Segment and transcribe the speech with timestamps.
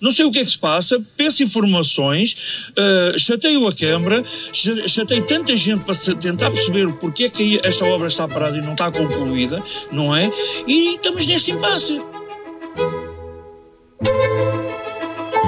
[0.00, 5.24] Não sei o que é que se passa, peço informações, uh, chateio a Câmara, chateio
[5.26, 8.90] tanta gente para tentar perceber o porquê que esta obra está parada e não está
[8.90, 10.30] concluída, não é?
[10.66, 12.00] E estamos neste impasse.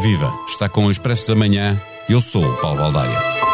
[0.02, 0.32] Viva!
[0.48, 1.80] Está com o Expresso da Manhã.
[2.08, 3.51] Eu sou o Paulo Baldaia.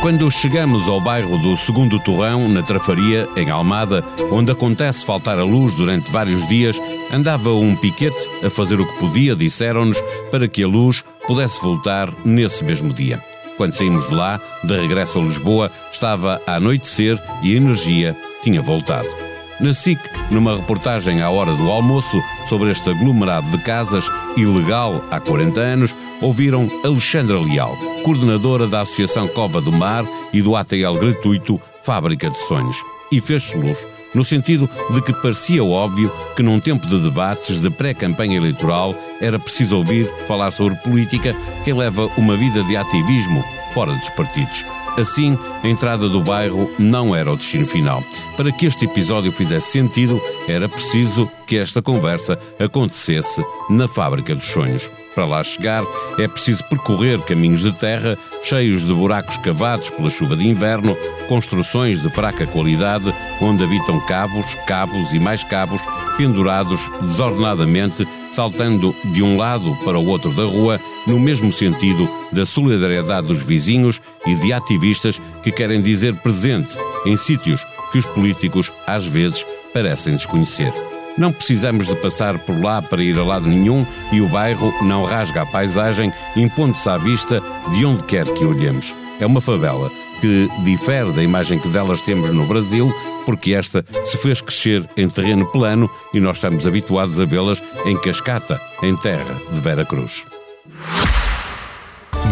[0.00, 4.02] Quando chegamos ao bairro do Segundo Torrão, na Trafaria, em Almada,
[4.32, 6.80] onde acontece faltar a luz durante vários dias,
[7.12, 12.10] andava um piquete a fazer o que podia, disseram-nos, para que a luz pudesse voltar
[12.24, 13.22] nesse mesmo dia.
[13.58, 18.62] Quando saímos de lá, de regresso a Lisboa, estava a anoitecer e a energia tinha
[18.62, 19.19] voltado.
[19.60, 20.00] Na SIC,
[20.30, 22.18] numa reportagem à hora do almoço
[22.48, 29.28] sobre este aglomerado de casas, ilegal há 40 anos, ouviram Alexandra Leal, coordenadora da Associação
[29.28, 32.82] Cova do Mar e do ATL gratuito Fábrica de Sonhos.
[33.12, 37.68] E fez-se luz, no sentido de que parecia óbvio que num tempo de debates de
[37.68, 43.92] pré-campanha eleitoral era preciso ouvir falar sobre política quem leva uma vida de ativismo fora
[43.92, 44.64] dos partidos.
[44.96, 48.02] Assim, a entrada do bairro não era o destino final.
[48.36, 54.46] Para que este episódio fizesse sentido, era preciso que esta conversa acontecesse na Fábrica dos
[54.46, 54.90] Sonhos.
[55.14, 55.84] Para lá chegar,
[56.18, 60.96] é preciso percorrer caminhos de terra cheios de buracos cavados pela chuva de inverno,
[61.28, 65.80] construções de fraca qualidade, onde habitam cabos, cabos e mais cabos
[66.16, 72.44] pendurados desordenadamente, saltando de um lado para o outro da rua, no mesmo sentido da
[72.44, 78.72] solidariedade dos vizinhos e de ativistas que querem dizer presente em sítios que os políticos
[78.86, 80.72] às vezes parecem desconhecer.
[81.18, 85.04] Não precisamos de passar por lá para ir a lado nenhum e o bairro não
[85.04, 87.42] rasga a paisagem, impondo-se à vista
[87.74, 88.94] de onde quer que olhemos.
[89.18, 92.94] É uma favela que difere da imagem que delas temos no Brasil,
[93.26, 97.98] porque esta se fez crescer em terreno plano e nós estamos habituados a vê-las em
[97.98, 100.24] cascata, em terra de Vera Cruz.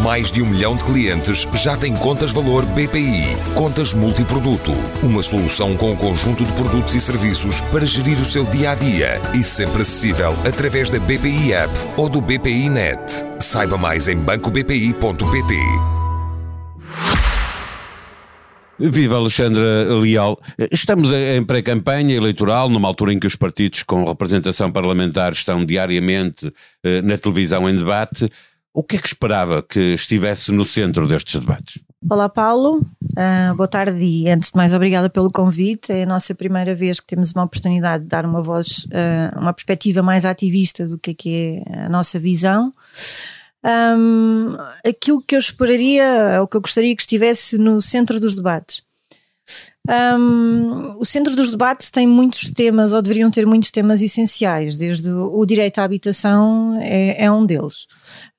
[0.09, 3.27] Mais de um milhão de clientes já têm contas valor BPI.
[3.55, 4.73] Contas multiproduto.
[5.03, 8.75] Uma solução com um conjunto de produtos e serviços para gerir o seu dia a
[8.75, 12.99] dia e sempre acessível através da BPI App ou do BPI Net.
[13.39, 15.55] Saiba mais em bancobpi.pt.
[18.79, 20.41] Viva Alexandra Leal.
[20.73, 26.51] Estamos em pré-campanha eleitoral, numa altura em que os partidos com representação parlamentar estão diariamente
[26.83, 28.31] eh, na televisão em debate.
[28.79, 31.83] O que é que esperava que estivesse no centro destes debates?
[32.09, 32.87] Olá, Paulo.
[33.03, 35.91] Uh, boa tarde e, antes de mais, obrigada pelo convite.
[35.91, 39.53] É a nossa primeira vez que temos uma oportunidade de dar uma voz, uh, uma
[39.53, 42.71] perspectiva mais ativista do que é, que é a nossa visão.
[43.65, 44.57] Um,
[44.87, 48.85] aquilo que eu esperaria, ou que eu gostaria que estivesse no centro dos debates.
[49.89, 55.11] Um, o centro dos debates tem muitos temas, ou deveriam ter muitos temas essenciais, desde
[55.11, 57.87] o direito à habitação é, é um deles.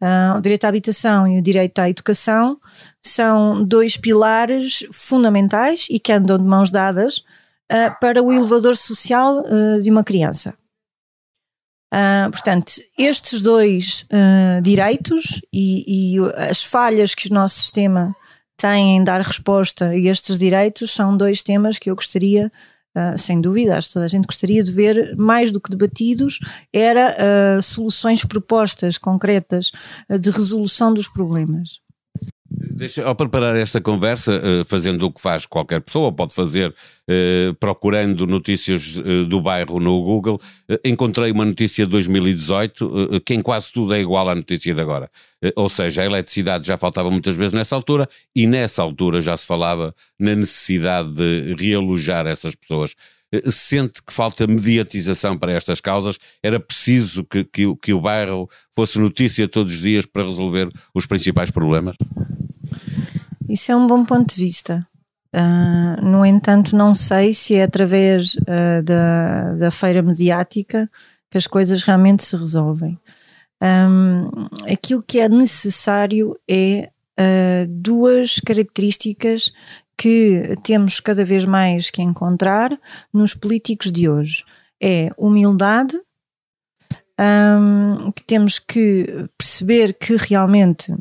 [0.01, 2.59] Uh, o direito à habitação e o direito à educação
[3.01, 7.17] são dois pilares fundamentais e que andam de mãos dadas
[7.71, 10.53] uh, para o elevador social uh, de uma criança.
[12.31, 14.05] portanto, estes dois
[14.61, 18.15] direitos e, e as falhas que o nosso sistema
[18.59, 22.51] têm dar resposta a estes direitos são dois temas que eu gostaria,
[22.95, 26.39] uh, sem dúvida, acho que toda a gente gostaria de ver mais do que debatidos,
[26.73, 27.15] era
[27.57, 29.71] uh, soluções propostas concretas
[30.09, 31.79] uh, de resolução dos problemas.
[32.79, 37.53] Deixa, ao preparar esta conversa, uh, fazendo o que faz qualquer pessoa, pode fazer uh,
[37.59, 40.39] procurando notícias uh, do bairro no Google,
[40.85, 45.11] encontrei uma notícia de 2018 que em quase tudo é igual à notícia de agora.
[45.57, 49.45] ou seja, a eletricidade já faltava muitas vezes nessa altura e nessa altura já se
[49.45, 52.95] falava na necessidade de realojar essas pessoas
[53.51, 58.97] sente que falta mediatização para estas causas, era preciso que, que, que, o bairro fosse
[58.97, 61.95] notícia todos os dias para resolver os principais problemas?
[63.49, 64.87] Isso é um bom ponto de vista.
[65.35, 70.87] Uh, no entanto, não sei se é através uh, da, da feira mediática
[71.31, 72.99] que as coisas realmente se resolvem.
[73.61, 79.51] Um, aquilo que é necessário é uh, duas características
[79.97, 82.79] que temos cada vez mais que encontrar
[83.11, 84.45] nos políticos de hoje.
[84.81, 85.99] É humildade,
[87.19, 90.95] um, que temos que perceber que realmente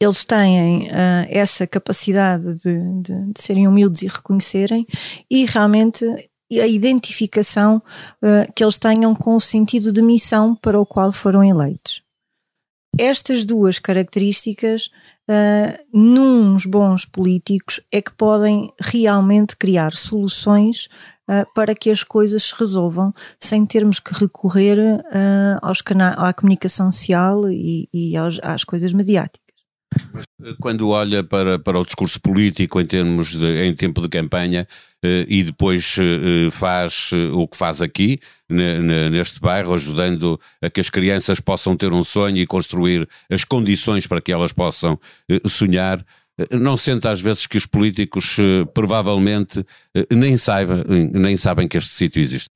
[0.00, 4.86] eles têm uh, essa capacidade de, de, de, serem humildes e reconhecerem,
[5.28, 6.04] e realmente
[6.52, 7.82] a identificação
[8.22, 12.02] uh, que eles tenham com o sentido de missão para o qual foram eleitos.
[12.96, 14.86] estas duas características,
[15.28, 20.88] uh, nuns bons políticos, é que podem realmente criar soluções
[21.54, 24.78] para que as coisas se resolvam sem termos que recorrer
[25.60, 25.82] aos
[26.16, 29.47] à comunicação social e, e aos, às coisas mediáticas.
[30.60, 34.66] Quando olha para, para o discurso político em termos de, em tempo de campanha
[35.02, 38.18] eh, e depois eh, faz eh, o que faz aqui,
[38.48, 44.06] neste bairro, ajudando a que as crianças possam ter um sonho e construir as condições
[44.06, 44.98] para que elas possam
[45.46, 46.04] sonhar,
[46.50, 48.38] não sente às vezes que os políticos
[48.72, 49.64] provavelmente
[50.10, 52.48] nem, saibam, nem sabem que este sítio existe?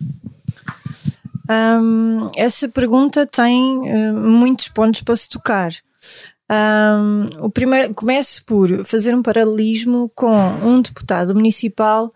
[2.37, 3.83] Essa pergunta tem
[4.15, 5.73] muitos pontos para se tocar.
[6.53, 12.13] Um, o primeiro, começo por fazer um paralelismo com um deputado municipal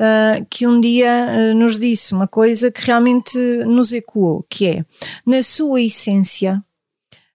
[0.00, 4.84] uh, que um dia uh, nos disse uma coisa que realmente nos ecoou, que é,
[5.26, 6.62] na sua essência,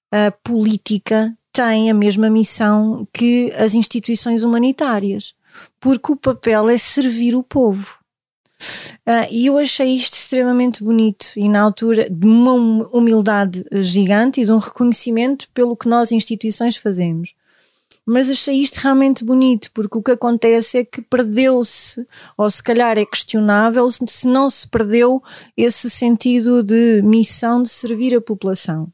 [0.10, 5.34] a política tem a mesma missão que as instituições humanitárias,
[5.78, 8.00] porque o papel é servir o povo.
[9.08, 12.54] Uh, e eu achei isto extremamente bonito e na altura de uma
[12.92, 17.34] humildade gigante e de um reconhecimento pelo que nós instituições fazemos.
[18.06, 22.06] Mas achei isto realmente bonito, porque o que acontece é que perdeu-se,
[22.38, 25.24] ou se calhar é questionável, se não se perdeu
[25.58, 28.92] esse sentido de missão de servir a população.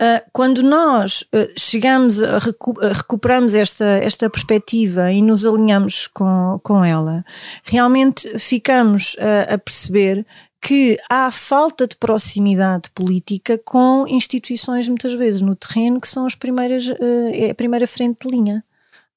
[0.00, 6.06] Uh, quando nós uh, chegamos a, recu a, recuperamos esta, esta perspectiva e nos alinhamos
[6.06, 7.22] com, com ela,
[7.64, 10.26] realmente ficamos uh, a perceber
[10.58, 16.34] que há falta de proximidade política com instituições, muitas vezes, no terreno, que são as
[16.34, 16.90] primeiras,
[17.32, 18.62] é a primeira frente de linha.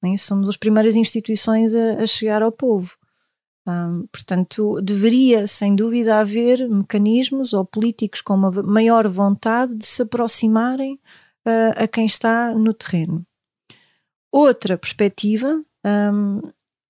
[0.02, 0.16] Né?
[0.16, 2.96] Somos as primeiras instituições a, a chegar ao povo.
[4.12, 10.94] Portanto, deveria, sem dúvida, haver mecanismos ou políticos com uma maior vontade de se aproximarem
[11.46, 13.24] uh, a quem está no terreno.
[14.30, 15.62] Outra perspectiva,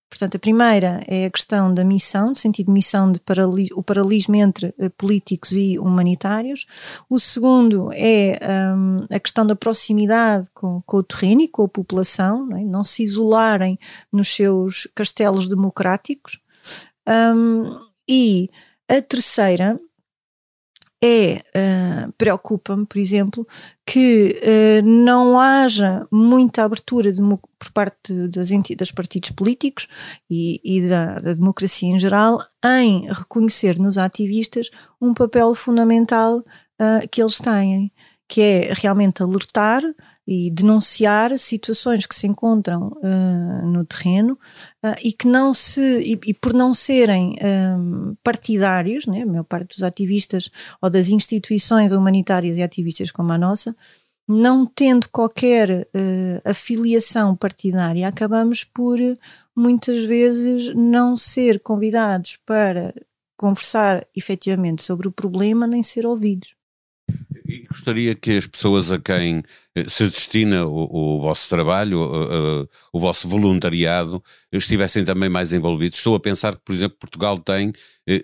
[0.09, 4.35] portanto, a primeira é a questão da missão, sentido de missão de paralis o paralelismo
[4.35, 6.67] entre uh, políticos e humanitários.
[7.09, 8.41] O segundo é
[9.11, 12.65] a questão da proximidade com, com, o terreno e com a população, não, é?
[12.65, 13.79] não se isolarem
[14.11, 16.43] nos seus castelos democráticos,
[17.09, 17.79] um,
[18.09, 18.49] e
[18.89, 19.81] a terceira
[21.03, 23.47] é, uh, preocupa-me, por exemplo,
[23.85, 29.87] que uh, não haja muita abertura de, por parte das, das partidos políticos
[30.31, 37.09] e, e da, da, democracia em geral em reconhecer nos ativistas um papel fundamental uh,
[37.11, 37.93] que eles têm
[38.29, 39.83] que é realmente alertar
[40.27, 44.39] e denunciar situações que se encontram uh, no terreno
[44.83, 49.27] uh, e que não se e, e por não serem um, eh, partidários, né, a
[49.27, 50.51] maior parte dos ativistas
[50.81, 53.77] ou das instituições humanitárias e ativistas como a nossa,
[54.27, 58.99] não tendo qualquer uh, afiliação partidária, acabamos por
[59.55, 62.95] muitas vezes não ser convidados para
[63.37, 66.57] conversar efetivamente sobre o problema nem ser ouvidos.
[67.63, 69.43] Gostaria que as pessoas a quem
[69.87, 74.23] se destina o, o vosso trabalho, o, o, o, vosso voluntariado,
[74.53, 75.99] estivessem também mais envolvidos.
[75.99, 77.73] Estou a pensar que, por exemplo, Portugal tem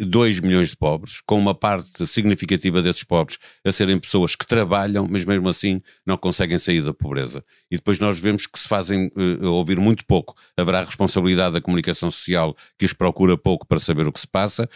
[0.01, 4.47] 2 eh, milhões de pobres, com uma parte significativa desses pobres a serem pessoas que
[4.47, 7.43] trabalham, mas mesmo assim não conseguem sair da pobreza.
[7.69, 9.11] E depois nós vemos que se fazem
[9.43, 10.37] ouvir muito pouco.
[10.57, 14.69] Haverá responsabilidade da comunicação social que os procura pouco para saber o que se passa,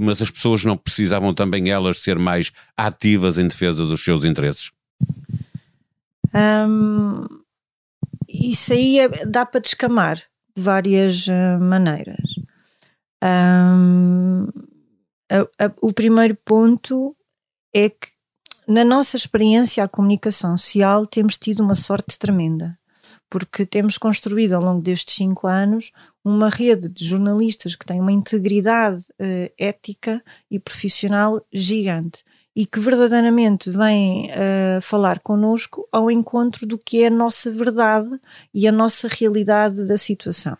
[0.00, 4.72] mas as pessoas não precisavam também elas ser mais ativas em defesa dos seus interesses?
[6.36, 7.26] Um,
[8.28, 12.34] isso aí é, dá para descamar de várias uh, maneiras.
[13.24, 14.46] Um,
[15.30, 17.16] a, a, o primeiro ponto
[17.74, 18.08] é que,
[18.68, 22.78] na nossa experiência, a comunicação social, temos tido uma sorte tremenda,
[23.30, 25.92] porque temos construído ao longo destes cinco anos
[26.24, 32.24] uma rede de jornalistas que têm uma integridade uh, ética e profissional gigante
[32.56, 38.08] e que verdadeiramente vêm uh, falar connosco ao encontro do que é a nossa verdade
[38.54, 40.56] e a nossa realidade da situação.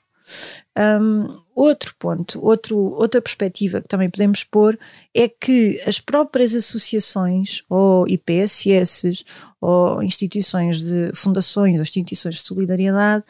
[0.77, 4.79] Um, outro ponto, outro, outra perspectiva que também podemos pôr
[5.15, 9.25] é que as próprias associações ou IPSS
[9.61, 13.25] ou instituições de fundações ou instituições de solidariedade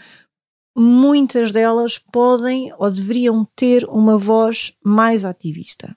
[0.77, 5.97] muitas delas podem ou deveriam ter uma voz mais ativista.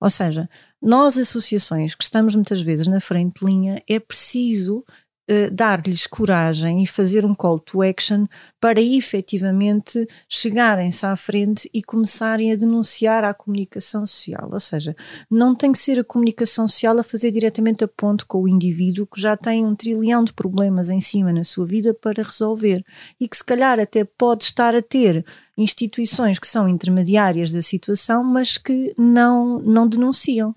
[0.00, 0.48] Ou seja,
[0.80, 4.84] nós, associações que estamos muitas vezes na frente de linha, é preciso
[5.30, 8.26] uh, dar-lhes coragem e fazer um call to action
[8.60, 14.50] para efetivamente chegarem-se à frente e começarem a denunciar a comunicação social.
[14.52, 14.94] Ou seja,
[15.30, 19.06] não tem que ser a comunicação social a fazer diretamente a ponto com o indivíduo
[19.06, 22.84] que já tem um trilhão de problemas em cima na sua vida para resolver
[23.20, 25.24] e que se calhar até pode estar a ter
[25.56, 30.54] instituições que são intermediárias da situação, mas que não, não denunciam.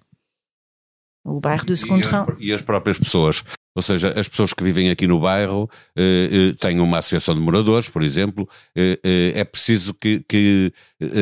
[1.26, 2.36] O bairro do segundo ramo.
[2.40, 3.44] E as próprias pessoas.
[3.76, 7.42] Ou seja, as pessoas que vivem aqui no bairro eh, eh, têm uma associação de
[7.42, 8.48] moradores, por exemplo.
[8.76, 10.72] Eh, eh, é preciso que, que,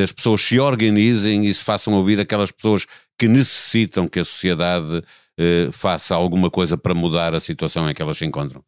[0.04, 2.86] as pessoas se organizem e se façam ouvir aquelas pessoas
[3.18, 5.02] que necessitam que a sociedade
[5.40, 8.64] eh, faça alguma coisa para mudar a situação em que elas se encontram.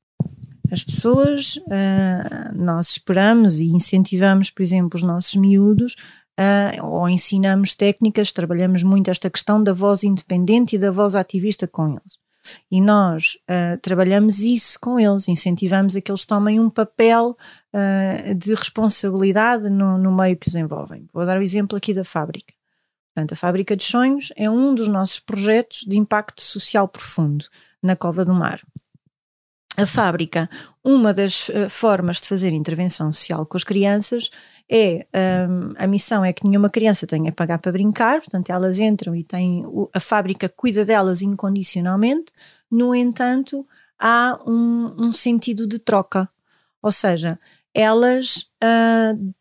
[0.71, 5.95] As pessoas, uh, nós esperamos e incentivamos, por exemplo, os nossos miúdos
[6.39, 11.67] uh, ou ensinamos técnicas, trabalhamos muito esta questão da voz independente e da voz ativista
[11.67, 12.19] com eles.
[12.69, 17.35] E nós uh, trabalhamos isso com eles, incentivamos a que eles tomem um papel
[17.73, 21.07] uh, de responsabilidade no, no meio que os envolvem.
[21.13, 22.53] Vou dar o exemplo aqui da fábrica.
[23.13, 27.45] Portanto, a Fábrica dos Sonhos é um dos nossos projetos de impacto social profundo
[27.81, 28.59] na Cova do Mar
[29.75, 30.49] a fábrica,
[30.83, 34.29] uma das uh, formas de fazer intervenção social com as crianças
[34.69, 35.05] é
[35.49, 39.15] um, a missão é que nenhuma criança tenha que pagar para brincar, portanto elas entram
[39.15, 39.63] e têm
[39.93, 42.31] a fábrica cuida delas incondicionalmente.
[42.71, 43.67] No entanto,
[43.99, 46.29] há um, um sentido de troca,
[46.81, 47.39] ou seja,
[47.73, 49.33] elas uh,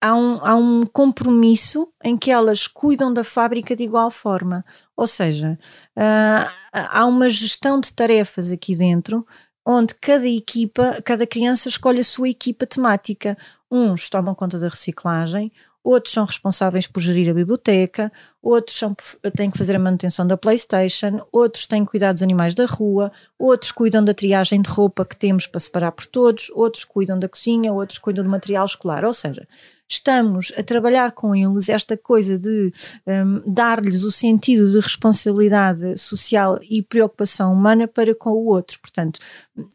[0.00, 4.64] há um, há um compromisso em que elas cuidam da fábrica de igual forma,
[4.96, 5.58] ou seja,
[5.96, 9.26] uh, há uma gestão de tarefas aqui dentro
[9.64, 13.36] onde cada equipa, cada criança escolhe a sua equipa temática.
[13.70, 15.52] Uns tomam conta da reciclagem,
[15.82, 18.10] outros são responsáveis por gerir a biblioteca,
[18.42, 18.94] outros são,
[19.36, 23.12] têm que fazer a manutenção da PlayStation, outros têm que cuidar dos animais da rua,
[23.38, 27.28] outros cuidam da triagem de roupa que temos para separar por todos, outros cuidam da
[27.28, 29.04] cozinha, outros cuidam do material escolar.
[29.04, 29.46] Ou seja,
[29.90, 32.72] estamos a trabalhar com eles esta coisa de
[33.06, 38.78] um, dar-lhes o sentido de responsabilidade social e preocupação humana para com o outro.
[38.80, 39.18] Portanto,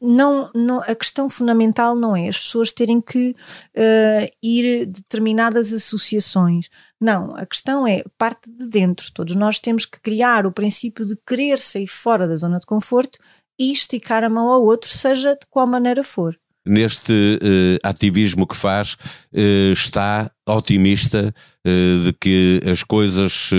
[0.02, 3.36] não, não, a questão fundamental não é as pessoas terem que
[3.76, 6.70] uh, ir determinadas associações.
[7.00, 9.12] Não, a questão é parte de dentro.
[9.14, 13.20] Todos nós temos que criar o princípio de querer sair fora da zona de conforto
[13.60, 18.56] e esticar a mão ao outro, seja de qual maneira for neste uh, ativismo que
[18.56, 18.94] faz,
[19.34, 21.34] uh, está otimista
[21.66, 23.52] uh, de que as coisas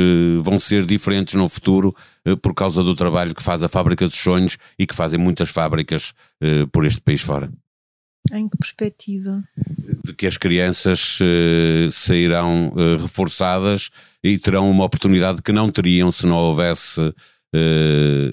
[0.42, 1.94] vão ser diferentes no futuro
[2.42, 6.12] por causa do trabalho que faz a Fábrica dos Sonhos e que fazem muitas fábricas
[6.72, 7.50] por este país fora.
[8.32, 9.42] Em que perspectiva?
[10.04, 11.18] De que as crianças
[11.92, 13.90] sairão reforçadas
[14.22, 17.00] e terão uma oportunidade que não teriam se não houvesse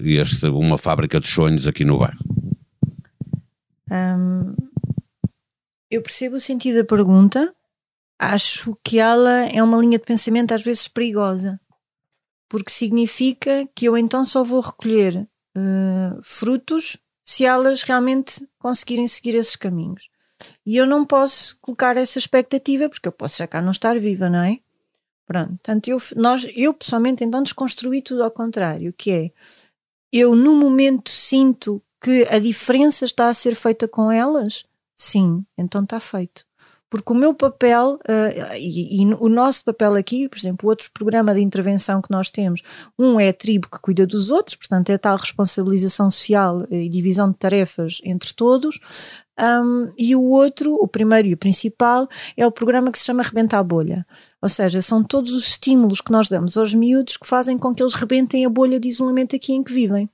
[0.04, 2.18] este, uma fábrica dos sonhos aqui no bairro.
[5.90, 7.54] Eu percebo o sentido da pergunta,
[8.18, 11.60] acho que ela é uma linha de pensamento às vezes perigosa,
[12.48, 19.34] porque significa que eu então só vou recolher uh, frutos se elas realmente conseguirem seguir
[19.34, 20.10] esses caminhos.
[20.66, 24.28] E eu não posso colocar essa expectativa, porque eu posso já cá não estar viva,
[24.28, 24.58] não é?
[25.26, 29.30] Pronto, portanto, eu, nós, eu pessoalmente então desconstruí tudo ao contrário, que é,
[30.12, 35.82] eu no momento sinto que a diferença está a ser feita com elas, sim, então
[35.82, 36.44] está feito.
[36.90, 41.34] Porque o meu papel uh, e, e, o nosso papel aqui, por exemplo, outro programa
[41.34, 42.62] de intervenção que nós temos,
[42.98, 47.30] um é a tribo que cuida dos outros, portanto é tal responsabilização social e divisão
[47.30, 48.78] de tarefas entre todos,
[49.40, 52.06] um, e o outro, o primeiro e o principal,
[52.36, 54.06] é o programa que se chama Rebenta a Bolha.
[54.42, 57.82] Ou seja, são todos os estímulos que nós damos aos miúdos que fazem com que
[57.82, 60.08] eles rebentem a bolha de isolamento aqui em que vivem.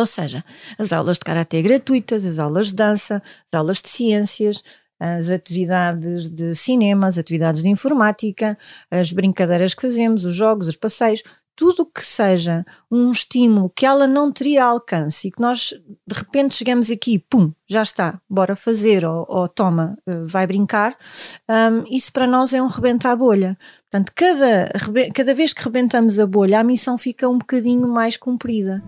[0.00, 0.44] Ou seja,
[0.78, 4.62] as aulas de karatê gratuitas, as aulas de dança, as aulas de ciências,
[4.98, 8.58] as atividades de cinema, as atividades de informática,
[8.90, 11.22] as brincadeiras que fazemos, os jogos, os passeios,
[11.58, 15.74] tudo que seja um estímulo que ela não teria alcance e que nós
[16.06, 20.96] de repente chegamos aqui, pum, já está, bora fazer, ou, ou toma, eh, vai brincar,
[21.48, 23.58] um, isso para nós é um rebentar a bolha.
[23.90, 24.70] Portanto, cada,
[25.12, 28.80] cada vez que rebentamos a bolha, a missão fica um bocadinho mais cumprida.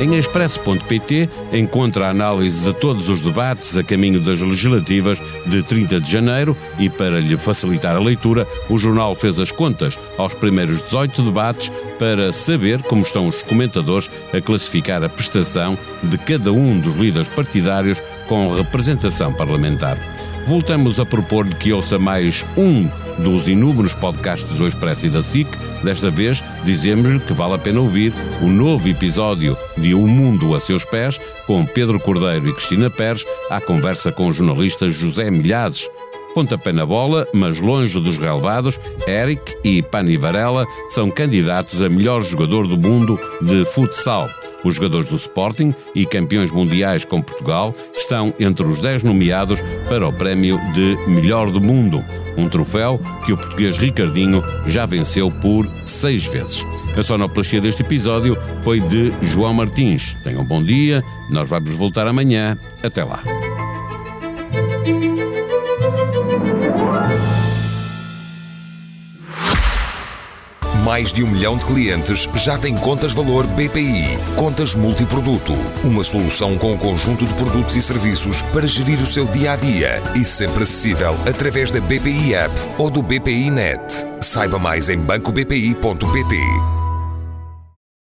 [0.00, 6.00] Em expresso.pt encontra a análise de todos os debates a caminho das legislativas de 30
[6.00, 10.80] de janeiro e, para lhe facilitar a leitura, o jornal fez as contas aos primeiros
[10.84, 16.78] 18 debates para saber como estão os comentadores a classificar a prestação de cada um
[16.78, 19.98] dos líderes partidários com representação parlamentar.
[20.48, 22.88] Voltamos a propor-lhe que ouça mais um
[23.22, 25.46] dos inúmeros podcasts do Expresso e da SIC.
[25.84, 30.60] Desta vez, dizemos-lhe que vale a pena ouvir o novo episódio de O Mundo a
[30.60, 35.90] Seus Pés, com Pedro Cordeiro e Cristina Pérez, à conversa com o jornalista José Milhazes.
[36.34, 42.22] Pontapé na bola, mas longe dos relevados, Eric e Pani Varela são candidatos a melhor
[42.22, 44.30] jogador do mundo de futsal.
[44.64, 50.06] Os jogadores do Sporting e campeões mundiais com Portugal estão entre os 10 nomeados para
[50.06, 52.04] o prémio de Melhor do Mundo,
[52.36, 56.64] um troféu que o português Ricardinho já venceu por seis vezes.
[56.96, 60.16] A sonoplastia deste episódio foi de João Martins.
[60.22, 62.56] Tenham um bom dia, nós vamos voltar amanhã.
[62.82, 63.22] Até lá.
[70.88, 74.08] Mais de um milhão de clientes já têm contas valor BPI.
[74.36, 75.52] Contas multiproduto.
[75.84, 79.56] Uma solução com um conjunto de produtos e serviços para gerir o seu dia a
[79.56, 83.82] dia e sempre acessível através da BPI App ou do BPI Net.
[84.22, 86.77] Saiba mais em bancobpi.pt.